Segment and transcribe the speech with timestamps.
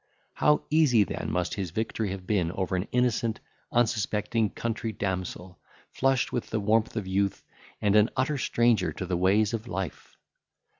[0.33, 3.39] How easy then must his victory have been over an innocent,
[3.71, 5.59] unsuspecting country damsel,
[5.91, 7.43] flushed with the warmth of youth,
[7.83, 10.17] and an utter stranger to the ways of life!